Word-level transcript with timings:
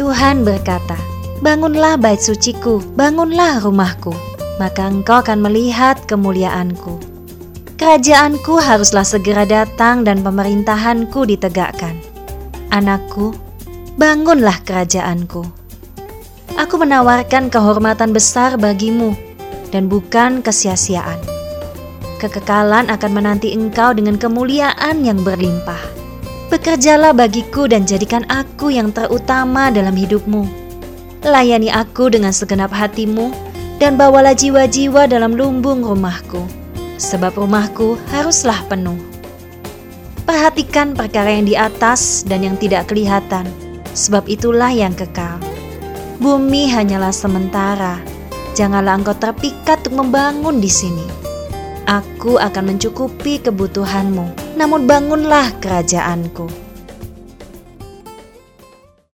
Tuhan 0.00 0.48
berkata, 0.48 0.96
Bangunlah 1.44 2.00
bait 2.00 2.24
suciku, 2.24 2.80
bangunlah 2.96 3.60
rumahku, 3.60 4.16
maka 4.56 4.88
engkau 4.88 5.20
akan 5.20 5.44
melihat 5.44 6.00
kemuliaanku. 6.08 6.96
Kerajaanku 7.76 8.64
haruslah 8.64 9.04
segera 9.04 9.44
datang 9.44 10.00
dan 10.08 10.24
pemerintahanku 10.24 11.28
ditegakkan. 11.28 12.00
Anakku, 12.72 13.36
bangunlah 14.00 14.64
kerajaanku. 14.64 15.44
Aku 16.56 16.74
menawarkan 16.80 17.52
kehormatan 17.52 18.16
besar 18.16 18.56
bagimu 18.56 19.12
dan 19.68 19.84
bukan 19.92 20.40
kesia-siaan. 20.40 21.20
Kekekalan 22.16 22.88
akan 22.88 23.12
menanti 23.12 23.52
engkau 23.52 23.92
dengan 23.92 24.16
kemuliaan 24.16 25.04
yang 25.04 25.20
berlimpah. 25.20 25.99
Bekerjalah 26.50 27.14
bagiku 27.14 27.70
dan 27.70 27.86
jadikan 27.86 28.26
aku 28.26 28.74
yang 28.74 28.90
terutama 28.90 29.70
dalam 29.70 29.94
hidupmu. 29.94 30.50
Layani 31.22 31.70
aku 31.70 32.10
dengan 32.10 32.34
segenap 32.34 32.74
hatimu 32.74 33.30
dan 33.78 33.94
bawalah 33.94 34.34
jiwa-jiwa 34.34 35.06
dalam 35.06 35.38
lumbung 35.38 35.86
rumahku, 35.86 36.42
sebab 36.98 37.38
rumahku 37.38 37.94
haruslah 38.10 38.58
penuh. 38.66 38.98
Perhatikan 40.26 40.98
perkara 40.98 41.38
yang 41.38 41.46
di 41.46 41.54
atas 41.54 42.26
dan 42.26 42.42
yang 42.42 42.58
tidak 42.58 42.90
kelihatan, 42.90 43.46
sebab 43.94 44.26
itulah 44.26 44.74
yang 44.74 44.90
kekal. 44.90 45.38
Bumi 46.18 46.66
hanyalah 46.66 47.14
sementara, 47.14 48.02
janganlah 48.58 48.98
engkau 48.98 49.14
terpikat 49.14 49.86
untuk 49.86 50.02
membangun 50.02 50.58
di 50.58 50.68
sini. 50.68 51.29
Aku 51.90 52.38
akan 52.38 52.70
mencukupi 52.70 53.42
kebutuhanmu, 53.42 54.54
namun 54.54 54.86
bangunlah 54.86 55.50
kerajaanku. 55.58 56.69